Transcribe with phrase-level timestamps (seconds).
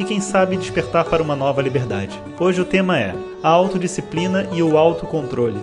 [0.00, 2.18] e, quem sabe, despertar para uma nova liberdade.
[2.40, 5.60] Hoje o tema é a autodisciplina e o autocontrole.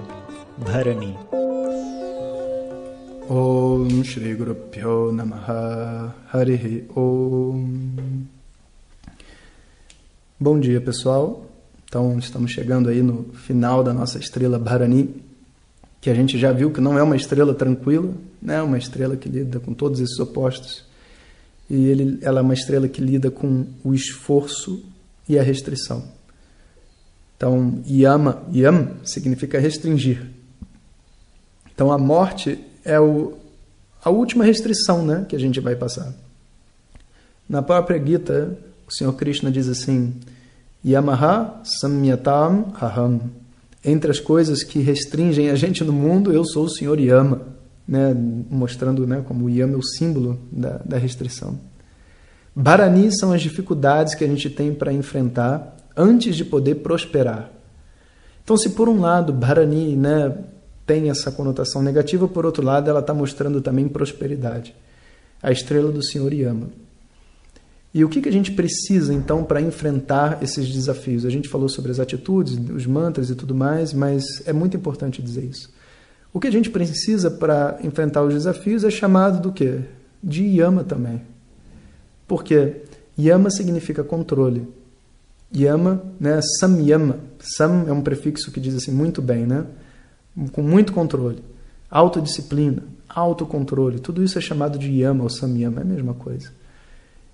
[0.59, 1.17] Dharani.
[3.27, 8.25] Om Shri Guru Pyo Namaha Harihi Om
[10.39, 11.43] Bom dia pessoal,
[11.85, 15.15] então estamos chegando aí no final da nossa estrela Bharani,
[15.99, 18.61] que a gente já viu que não é uma estrela tranquila, né?
[18.61, 20.86] uma estrela que lida com todos esses opostos,
[21.69, 24.83] e ele, ela é uma estrela que lida com o esforço
[25.27, 26.03] e a restrição.
[27.35, 30.25] Então, yama, yam significa restringir.
[31.73, 33.37] Então, a morte é o,
[34.03, 36.13] a última restrição né, que a gente vai passar.
[37.47, 40.15] Na própria Gita, o Senhor Krishna diz assim:
[40.83, 43.19] Yamaha samyatam aham.
[43.85, 47.41] Entre as coisas que restringem a gente no mundo, eu sou o Senhor Yama,
[47.87, 48.13] né,
[48.49, 51.59] mostrando né, como o Yama é o símbolo da, da restrição.
[52.55, 57.51] Bharani são as dificuldades que a gente tem para enfrentar antes de poder prosperar.
[58.43, 60.35] Então, se por um lado Bharani né,
[60.85, 64.75] tem essa conotação negativa, por outro lado, ela está mostrando também prosperidade.
[65.41, 66.69] A estrela do Senhor Yama.
[67.93, 71.25] E o que, que a gente precisa, então, para enfrentar esses desafios?
[71.25, 75.21] A gente falou sobre as atitudes, os mantras e tudo mais, mas é muito importante
[75.21, 75.69] dizer isso.
[76.33, 79.81] O que a gente precisa para enfrentar os desafios é chamado do quê?
[80.21, 81.21] De Yama também.
[82.27, 82.83] Porque
[83.17, 84.67] Yama significa controle.
[85.55, 86.39] Yama, né?
[86.59, 87.19] Samyama.
[87.39, 89.65] Sam é um prefixo que diz assim, muito bem, né?
[90.51, 91.43] com muito controle.
[91.89, 96.51] Autodisciplina, autocontrole, tudo isso é chamado de yama ou samyama, é a mesma coisa.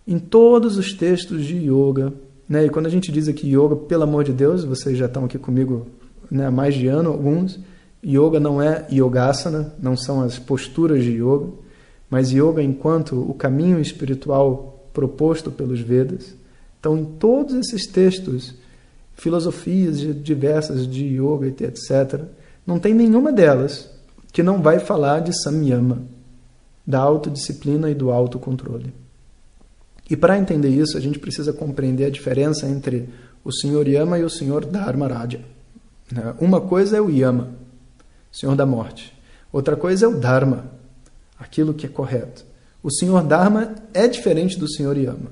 [0.07, 2.13] Em todos os textos de yoga,
[2.47, 5.25] né, e quando a gente diz aqui yoga, pelo amor de Deus, vocês já estão
[5.25, 5.88] aqui comigo
[6.29, 7.59] né, há mais de ano, alguns,
[8.06, 11.47] yoga não é yogasana, não são as posturas de yoga,
[12.09, 16.36] mas yoga enquanto o caminho espiritual proposto pelos Vedas.
[16.80, 18.53] Então, em todos esses textos,
[19.16, 22.22] filosofias diversas de yoga, etc.,
[22.66, 23.90] não tem nenhuma delas
[24.31, 26.02] que não vai falar de samyama,
[26.85, 28.94] da autodisciplina e do autocontrole.
[30.09, 33.09] E para entender isso, a gente precisa compreender a diferença entre
[33.44, 35.40] o Senhor Yama e o Senhor Dharmaraja.
[36.12, 36.35] Né?
[36.40, 37.52] Uma coisa é o Yama,
[38.33, 39.13] Senhor da morte.
[39.51, 40.66] Outra coisa é o Dharma,
[41.39, 42.44] aquilo que é correto.
[42.81, 45.31] O Senhor Dharma é diferente do Senhor Yama.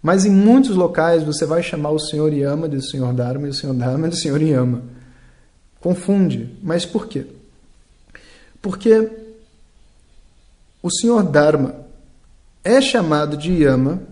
[0.00, 3.54] Mas em muitos locais você vai chamar o Senhor Yama de Senhor Dharma e o
[3.54, 4.82] Senhor Dharma de Senhor Yama.
[5.80, 6.56] Confunde.
[6.62, 7.26] Mas por quê?
[8.62, 9.10] Porque
[10.82, 11.74] o Senhor Dharma
[12.62, 14.02] é chamado de Yama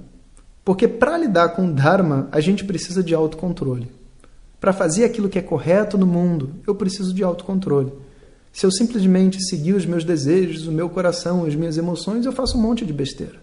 [0.67, 3.89] porque para lidar com Dharma a gente precisa de autocontrole.
[4.61, 7.93] Para fazer aquilo que é correto no mundo, eu preciso de autocontrole.
[8.57, 12.57] Se eu simplesmente seguir os meus desejos, o meu coração, as minhas emoções, eu faço
[12.57, 13.35] um monte de besteira.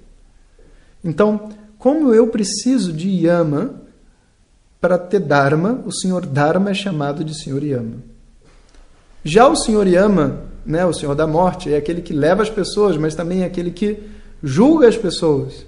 [1.03, 3.79] Então, como eu preciso de Yama
[4.81, 7.97] para ter Dharma, o Senhor Dharma é chamado de Senhor Yama.
[9.23, 12.97] Já o Senhor Yama, né, o Senhor da morte, é aquele que leva as pessoas,
[12.97, 13.99] mas também é aquele que
[14.41, 15.63] julga as pessoas.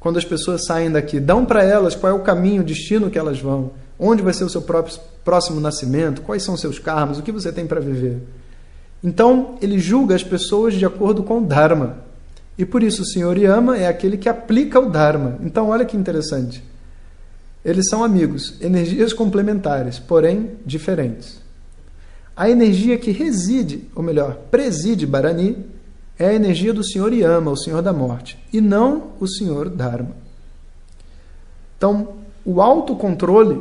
[0.00, 3.18] Quando as pessoas saem daqui, dão para elas qual é o caminho, o destino que
[3.18, 7.22] elas vão, onde vai ser o seu próprio, próximo nascimento, quais são seus karmas, o
[7.22, 8.22] que você tem para viver.
[9.04, 11.98] Então, ele julga as pessoas de acordo com o Dharma.
[12.56, 15.36] E por isso o Senhor Yama é aquele que aplica o Dharma.
[15.42, 16.64] Então, olha que interessante.
[17.62, 21.38] Eles são amigos, energias complementares, porém diferentes.
[22.34, 25.64] A energia que reside, ou melhor, preside Barani,
[26.18, 30.16] é a energia do Senhor Yama, o Senhor da morte, e não o Senhor Dharma.
[31.76, 32.14] Então,
[32.44, 33.60] o autocontrole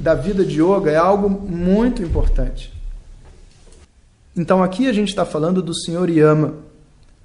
[0.00, 2.71] da vida de yoga é algo muito importante.
[4.36, 6.54] Então, aqui a gente está falando do Senhor Yama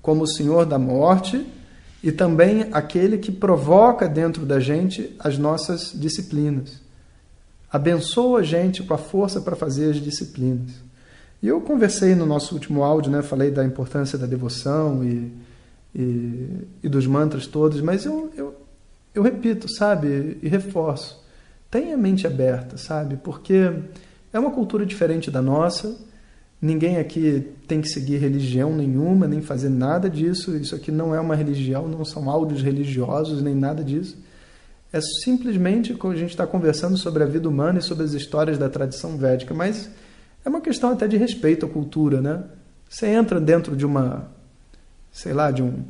[0.01, 1.45] como o Senhor da morte
[2.03, 6.87] e também aquele que provoca dentro da gente as nossas disciplinas
[7.71, 10.71] abençoa a gente com a força para fazer as disciplinas.
[11.41, 15.31] E eu conversei no nosso último áudio, né, falei da importância da devoção e,
[15.93, 18.55] e, e dos mantras todos, mas eu, eu,
[19.13, 21.23] eu repito, sabe, e reforço.
[21.69, 23.71] Tenha a mente aberta, sabe, porque
[24.33, 25.95] é uma cultura diferente da nossa.
[26.61, 30.55] Ninguém aqui tem que seguir religião nenhuma, nem fazer nada disso.
[30.55, 34.17] Isso aqui não é uma religião, não são áudios religiosos, nem nada disso.
[34.91, 38.69] É simplesmente a gente está conversando sobre a vida humana e sobre as histórias da
[38.69, 39.89] tradição védica, mas
[40.43, 42.43] é uma questão até de respeito à cultura, né?
[42.89, 44.31] Você entra dentro de uma,
[45.11, 45.83] sei lá, de um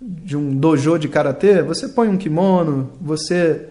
[0.00, 3.70] de um dojo de karatê, você põe um kimono, você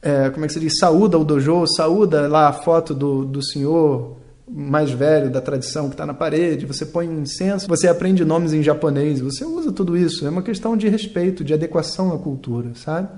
[0.00, 3.42] é, como é que se diz, saúda o dojo, saúda lá a foto do, do
[3.42, 4.16] senhor
[4.48, 8.62] mais velho da tradição que está na parede, você põe incenso, você aprende nomes em
[8.62, 10.24] japonês, você usa tudo isso.
[10.26, 13.08] É uma questão de respeito, de adequação à cultura, sabe?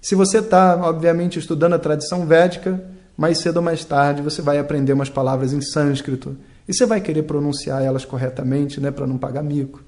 [0.00, 2.82] Se você está, obviamente, estudando a tradição védica,
[3.16, 6.36] mais cedo ou mais tarde você vai aprender umas palavras em sânscrito
[6.68, 9.82] e você vai querer pronunciar elas corretamente, né, para não pagar mico.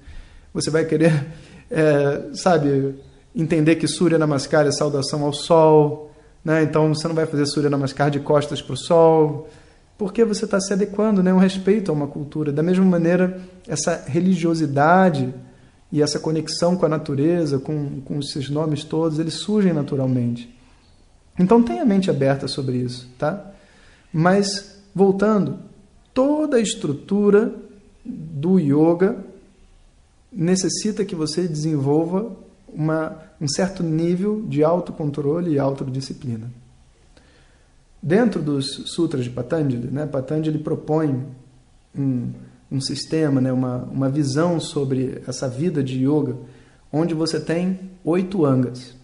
[0.53, 1.27] Você vai querer,
[1.71, 2.95] é, sabe,
[3.35, 6.11] entender que Surya Namaskar é saudação ao sol,
[6.43, 6.63] né?
[6.63, 9.47] Então você não vai fazer Surya Namaskar de costas para o sol
[9.97, 11.33] porque você está se adequando, né?
[11.33, 12.51] um respeito a uma cultura.
[12.51, 15.33] Da mesma maneira, essa religiosidade
[15.91, 20.55] e essa conexão com a natureza, com, com esses nomes todos, eles surgem naturalmente.
[21.39, 23.51] Então tenha a mente aberta sobre isso, tá?
[24.13, 25.59] Mas, voltando,
[26.13, 27.53] toda a estrutura
[28.05, 29.23] do yoga
[30.31, 32.35] necessita que você desenvolva
[32.67, 36.51] uma, um certo nível de autocontrole e autodisciplina.
[38.01, 41.25] Dentro dos sutras de Patanjali, né, Patanjali propõe
[41.97, 42.31] um,
[42.71, 46.35] um sistema, né, uma, uma visão sobre essa vida de yoga,
[46.91, 48.95] onde você tem oito angas.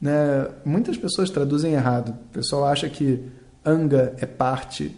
[0.00, 0.48] Né?
[0.64, 2.10] Muitas pessoas traduzem errado.
[2.10, 3.22] O pessoal acha que
[3.64, 4.96] anga é parte,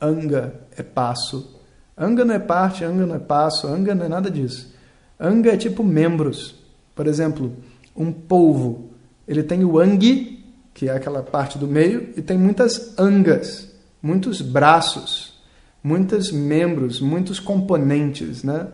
[0.00, 1.60] anga é passo.
[1.96, 4.72] Anga não é parte, anga não é passo, anga não é nada disso.
[5.18, 6.54] Anga é tipo membros.
[6.94, 7.52] Por exemplo,
[7.96, 8.90] um polvo,
[9.26, 10.33] ele tem o angi,
[10.74, 13.70] que é aquela parte do meio, e tem muitas angas,
[14.02, 15.40] muitos braços,
[15.82, 18.66] muitos membros, muitos componentes, né?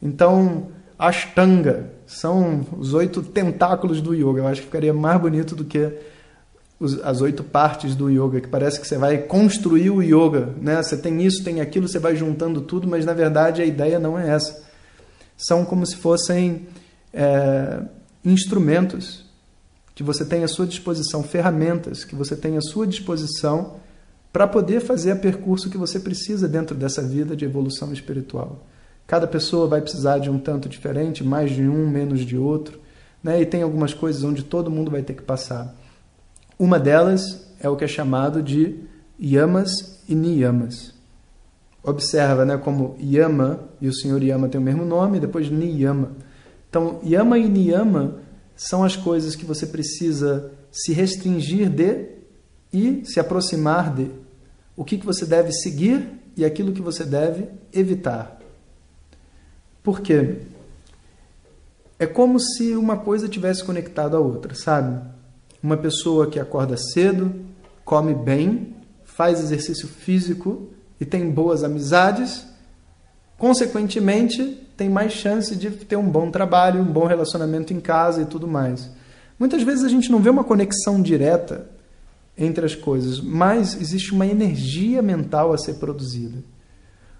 [0.00, 4.40] Então, Ashtanga são os oito tentáculos do yoga.
[4.40, 5.92] Eu acho que ficaria mais bonito do que
[6.78, 10.80] os, as oito partes do yoga, que parece que você vai construir o yoga, né?
[10.80, 14.16] Você tem isso, tem aquilo, você vai juntando tudo, mas na verdade a ideia não
[14.16, 14.64] é essa.
[15.36, 16.68] São como se fossem
[17.12, 17.80] é,
[18.24, 19.27] instrumentos
[19.98, 23.72] que você tem à sua disposição ferramentas, que você tem à sua disposição
[24.32, 28.64] para poder fazer o percurso que você precisa dentro dessa vida de evolução espiritual.
[29.08, 32.78] Cada pessoa vai precisar de um tanto diferente, mais de um, menos de outro,
[33.20, 33.42] né?
[33.42, 35.74] e tem algumas coisas onde todo mundo vai ter que passar.
[36.56, 38.76] Uma delas é o que é chamado de
[39.20, 40.94] yamas e niyamas.
[41.82, 46.12] Observa né, como yama e o senhor yama tem o mesmo nome, depois niyama.
[46.70, 48.27] Então, yama e niyama
[48.58, 52.08] são as coisas que você precisa se restringir de
[52.72, 54.10] e se aproximar de.
[54.76, 58.38] O que, que você deve seguir e aquilo que você deve evitar.
[59.82, 60.42] Por quê?
[61.98, 65.00] É como se uma coisa tivesse conectado à outra, sabe?
[65.60, 67.34] Uma pessoa que acorda cedo,
[67.84, 70.68] come bem, faz exercício físico
[71.00, 72.46] e tem boas amizades,
[73.38, 74.42] consequentemente,
[74.76, 78.46] tem mais chance de ter um bom trabalho, um bom relacionamento em casa e tudo
[78.46, 78.90] mais.
[79.38, 81.66] Muitas vezes a gente não vê uma conexão direta
[82.36, 86.42] entre as coisas, mas existe uma energia mental a ser produzida.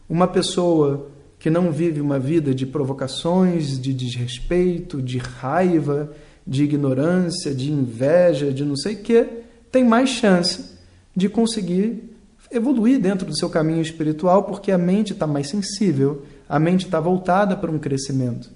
[0.09, 6.13] Uma pessoa que não vive uma vida de provocações, de desrespeito, de raiva,
[6.47, 9.27] de ignorância, de inveja, de não sei o quê,
[9.71, 10.77] tem mais chance
[11.15, 12.17] de conseguir
[12.51, 16.99] evoluir dentro do seu caminho espiritual, porque a mente está mais sensível, a mente está
[16.99, 18.51] voltada para um crescimento.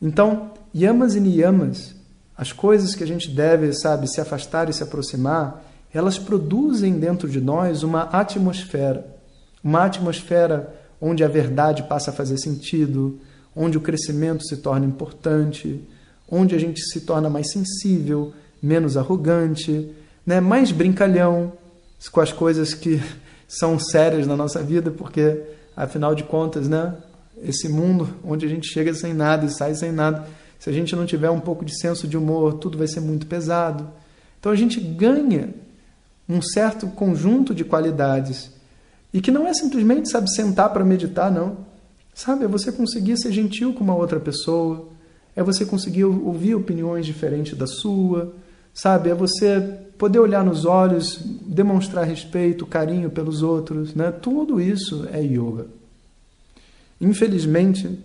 [0.00, 1.94] Então, yamas e niyamas,
[2.36, 7.28] as coisas que a gente deve, sabe, se afastar e se aproximar, elas produzem dentro
[7.28, 9.06] de nós uma atmosfera,
[9.62, 13.20] uma atmosfera onde a verdade passa a fazer sentido,
[13.54, 15.80] onde o crescimento se torna importante,
[16.28, 19.94] onde a gente se torna mais sensível, menos arrogante,
[20.26, 21.52] né, mais brincalhão
[22.10, 23.00] com as coisas que
[23.48, 25.42] são sérias na nossa vida, porque
[25.76, 26.94] Afinal de contas, né?
[27.42, 30.26] Esse mundo onde a gente chega sem nada e sai sem nada,
[30.58, 33.26] se a gente não tiver um pouco de senso de humor, tudo vai ser muito
[33.26, 33.88] pesado.
[34.38, 35.52] Então a gente ganha
[36.28, 38.50] um certo conjunto de qualidades
[39.12, 41.58] e que não é simplesmente, sabe, sentar para meditar, não.
[42.14, 44.88] Sabe, é você conseguir ser gentil com uma outra pessoa,
[45.34, 48.32] é você conseguir ouvir opiniões diferentes da sua,
[48.74, 54.10] sabe, é você poder olhar nos olhos, demonstrar respeito, carinho pelos outros, né?
[54.10, 55.66] Tudo isso é yoga.
[57.00, 57.98] Infelizmente,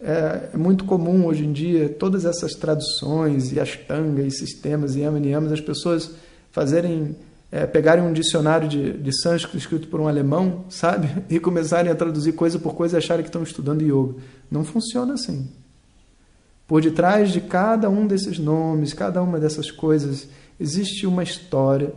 [0.00, 5.00] é, é muito comum hoje em dia todas essas traduções e ashtanga e sistemas e
[5.00, 6.12] yama e yamas, as pessoas
[6.52, 7.16] fazerem
[7.50, 11.08] é, pegarem um dicionário de, de sânscrito escrito por um alemão, sabe?
[11.30, 14.20] E começarem a traduzir coisa por coisa e acharem que estão estudando yoga.
[14.50, 15.48] Não funciona assim.
[16.66, 21.94] Por detrás de cada um desses nomes, cada uma dessas coisas, existe uma história,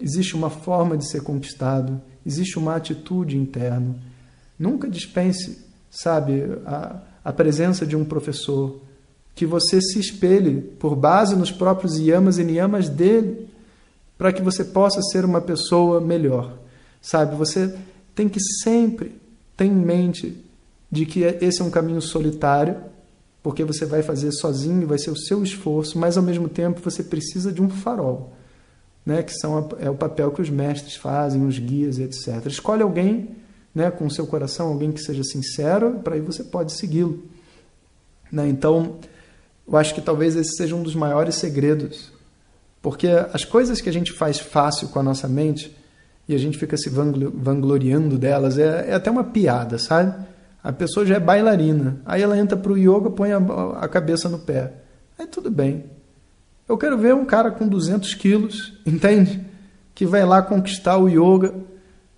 [0.00, 3.94] existe uma forma de ser conquistado, existe uma atitude interna.
[4.58, 8.80] Nunca dispense, sabe, a, a presença de um professor,
[9.34, 13.48] que você se espelhe por base nos próprios yamas e niyamas dele,
[14.18, 16.58] para que você possa ser uma pessoa melhor.
[17.00, 17.74] Sabe, você
[18.14, 19.14] tem que sempre
[19.56, 20.36] ter em mente
[20.90, 22.76] de que esse é um caminho solitário,
[23.42, 27.02] porque você vai fazer sozinho, vai ser o seu esforço, mas ao mesmo tempo você
[27.02, 28.34] precisa de um farol,
[29.04, 32.44] né, que são é o papel que os mestres fazem, os guias, etc.
[32.46, 33.36] Escolhe alguém,
[33.74, 37.22] né, com o seu coração, alguém que seja sincero, para aí você pode segui-lo.
[38.30, 38.48] Né?
[38.48, 38.96] Então,
[39.66, 42.12] eu acho que talvez esse seja um dos maiores segredos,
[42.82, 45.76] porque as coisas que a gente faz fácil com a nossa mente
[46.28, 50.14] e a gente fica se vangloriando delas é, é até uma piada, sabe?
[50.62, 52.00] A pessoa já é bailarina.
[52.04, 53.38] Aí ela entra para o yoga, põe a,
[53.80, 54.72] a, cabeça no pé.
[55.18, 55.84] Aí tudo bem.
[56.68, 59.40] Eu quero ver um cara com 200 quilos, entende?
[59.94, 61.54] Que vai lá conquistar o yoga.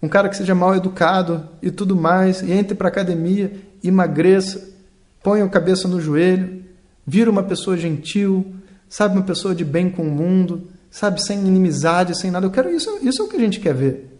[0.03, 2.43] Um cara que seja mal educado e tudo mais.
[2.43, 4.71] E entre para academia, emagreça,
[5.23, 6.65] põe a cabeça no joelho,
[7.07, 8.55] vira uma pessoa gentil,
[8.89, 9.15] sabe?
[9.15, 11.23] Uma pessoa de bem com o mundo, sabe?
[11.23, 12.47] Sem inimizade, sem nada.
[12.47, 12.99] Eu quero isso.
[13.03, 14.19] Isso é o que a gente quer ver.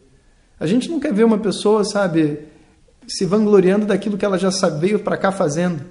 [0.61, 2.52] A gente não quer ver uma pessoa, sabe?
[3.17, 5.85] Se vangloriando daquilo que ela já veio para cá fazendo.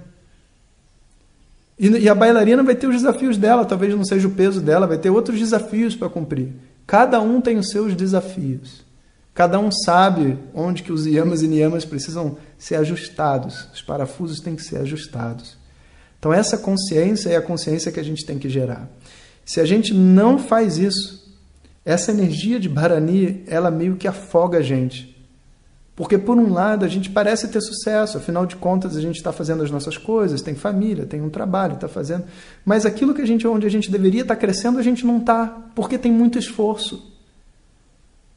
[1.77, 4.85] E, e, a bailarina vai ter os desafios dela, talvez não seja o peso dela,
[4.87, 6.49] vai ter outros desafios para cumprir.
[6.85, 8.83] Cada um tem os seus desafios.
[9.33, 13.67] Cada um sabe onde que os yamas e niyamas precisam ser ajustados.
[13.73, 15.57] Os parafusos têm que ser ajustados.
[16.19, 18.89] Então essa consciência é a consciência que a gente tem que gerar.
[19.45, 21.35] Se a gente não faz isso,
[21.83, 25.10] essa energia de Bharani, ela meio que afoga a gente.
[26.01, 29.31] Porque, por um lado, a gente parece ter sucesso, afinal de contas, a gente está
[29.31, 32.23] fazendo as nossas coisas, tem família, tem um trabalho, está fazendo.
[32.65, 35.19] Mas aquilo que a gente, onde a gente deveria estar tá crescendo, a gente não
[35.19, 37.07] está, porque tem muito esforço.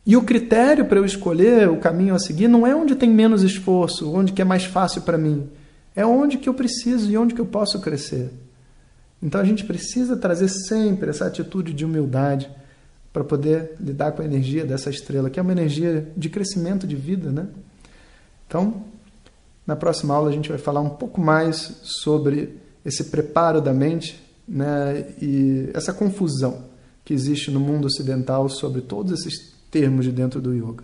[0.04, 3.42] E o critério para eu escolher o caminho a seguir não é onde tem menos
[3.42, 5.49] esforço, onde que é mais fácil para mim.
[5.97, 8.30] É onde que eu preciso e onde que eu posso crescer.
[9.23, 12.50] Então a gente precisa trazer sempre essa atitude de humildade
[13.14, 16.97] para poder lidar com a energia dessa estrela, que é uma energia de crescimento de
[16.97, 17.47] vida, né?
[18.49, 18.83] Então,
[19.64, 24.21] na próxima aula a gente vai falar um pouco mais sobre esse preparo da mente,
[24.47, 26.64] né, e essa confusão
[27.04, 30.83] que existe no mundo ocidental sobre todos esses termos de dentro do yoga.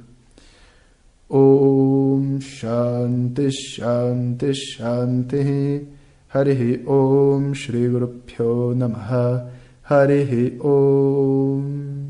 [1.29, 5.89] Om Shanti Shanti Shanti
[6.87, 9.51] Om Shri Guru Pyo Namaha
[9.83, 12.10] Harihi Om